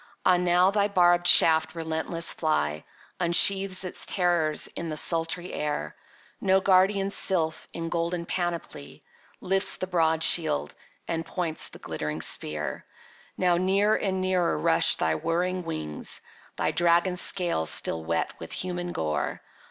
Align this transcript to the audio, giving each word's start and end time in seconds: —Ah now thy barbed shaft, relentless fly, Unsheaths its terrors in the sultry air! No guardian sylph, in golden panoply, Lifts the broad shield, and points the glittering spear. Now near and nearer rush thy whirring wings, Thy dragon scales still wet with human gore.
—Ah 0.25 0.37
now 0.37 0.71
thy 0.71 0.87
barbed 0.87 1.27
shaft, 1.27 1.75
relentless 1.75 2.33
fly, 2.33 2.83
Unsheaths 3.19 3.83
its 3.85 4.07
terrors 4.07 4.65
in 4.69 4.89
the 4.89 4.97
sultry 4.97 5.53
air! 5.53 5.95
No 6.41 6.59
guardian 6.59 7.11
sylph, 7.11 7.67
in 7.71 7.87
golden 7.89 8.25
panoply, 8.25 9.03
Lifts 9.41 9.77
the 9.77 9.85
broad 9.85 10.23
shield, 10.23 10.73
and 11.07 11.23
points 11.23 11.69
the 11.69 11.77
glittering 11.77 12.23
spear. 12.23 12.83
Now 13.37 13.57
near 13.57 13.95
and 13.95 14.21
nearer 14.21 14.57
rush 14.57 14.95
thy 14.95 15.13
whirring 15.13 15.65
wings, 15.65 16.21
Thy 16.55 16.71
dragon 16.71 17.15
scales 17.15 17.69
still 17.69 18.03
wet 18.03 18.33
with 18.39 18.51
human 18.51 18.93
gore. 18.93 19.43